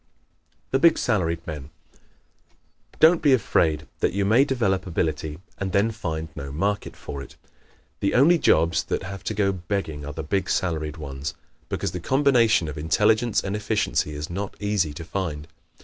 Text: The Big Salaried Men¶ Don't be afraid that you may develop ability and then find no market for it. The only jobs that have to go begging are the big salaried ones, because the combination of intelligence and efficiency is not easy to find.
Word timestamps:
The 0.71 0.79
Big 0.79 0.97
Salaried 0.97 1.45
Men¶ 1.45 1.65
Don't 2.99 3.21
be 3.21 3.33
afraid 3.33 3.85
that 3.99 4.13
you 4.13 4.25
may 4.25 4.43
develop 4.43 4.87
ability 4.87 5.37
and 5.59 5.73
then 5.73 5.91
find 5.91 6.27
no 6.35 6.51
market 6.51 6.95
for 6.95 7.21
it. 7.21 7.35
The 7.99 8.15
only 8.15 8.39
jobs 8.39 8.83
that 8.85 9.03
have 9.03 9.23
to 9.25 9.35
go 9.35 9.51
begging 9.51 10.03
are 10.03 10.13
the 10.13 10.23
big 10.23 10.49
salaried 10.49 10.97
ones, 10.97 11.35
because 11.69 11.91
the 11.91 11.99
combination 11.99 12.67
of 12.67 12.79
intelligence 12.79 13.43
and 13.43 13.55
efficiency 13.55 14.15
is 14.15 14.27
not 14.27 14.55
easy 14.59 14.91
to 14.91 15.05
find. 15.05 15.47